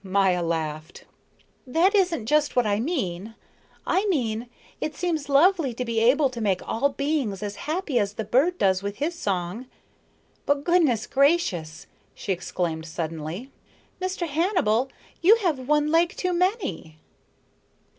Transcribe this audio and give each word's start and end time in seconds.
Maya 0.03 0.41
laughed. 0.41 1.03
"That 1.67 1.93
isn't 1.93 2.25
just 2.25 2.55
what 2.55 2.65
I 2.65 2.79
mean. 2.79 3.35
I 3.85 4.07
mean, 4.07 4.49
it 4.79 4.95
seems 4.95 5.29
lovely 5.29 5.75
to 5.75 5.85
be 5.85 5.99
able 5.99 6.27
to 6.31 6.41
make 6.41 6.67
all 6.67 6.89
beings 6.89 7.43
as 7.43 7.55
happy 7.69 7.99
as 7.99 8.13
the 8.13 8.23
bird 8.23 8.57
does 8.57 8.81
with 8.81 8.95
his 8.95 9.13
song. 9.13 9.67
But 10.47 10.63
goodness 10.63 11.05
gracious!" 11.05 11.85
she 12.15 12.31
exclaimed 12.31 12.87
suddenly. 12.87 13.51
"Mr. 14.01 14.25
Hannibal, 14.27 14.89
you 15.21 15.35
have 15.43 15.67
one 15.67 15.91
leg 15.91 16.09
too 16.17 16.33
many." 16.33 16.97